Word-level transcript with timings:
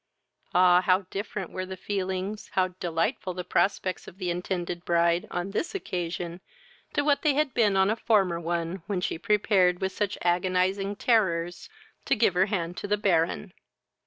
Ah! 0.55 0.81
how 0.81 1.05
different 1.11 1.51
were 1.51 1.63
the 1.63 1.77
feelings, 1.77 2.49
how 2.53 2.69
delightful 2.69 3.35
the 3.35 3.43
prospects 3.43 4.07
of 4.07 4.17
the 4.17 4.31
intended 4.31 4.83
bride, 4.83 5.27
on 5.29 5.51
this 5.51 5.75
occasion, 5.75 6.41
to 6.93 7.03
what 7.03 7.21
they 7.21 7.35
had 7.35 7.53
been 7.53 7.77
on 7.77 7.91
a 7.91 7.95
former 7.95 8.39
one, 8.39 8.81
when 8.87 8.99
she 8.99 9.19
prepared 9.19 9.79
with 9.79 9.91
such 9.91 10.17
agonizing 10.23 10.95
terrors 10.95 11.69
to 12.05 12.15
give 12.15 12.33
her 12.33 12.47
hand 12.47 12.77
to 12.77 12.87
the 12.87 12.97
Baron! 12.97 13.53